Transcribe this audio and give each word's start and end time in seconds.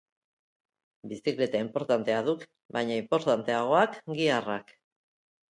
Bizikleta 1.11 1.61
inportantea 1.65 2.23
duk, 2.29 2.47
baina 2.79 2.99
inportanteagoak 3.03 4.01
giharrak... 4.19 4.77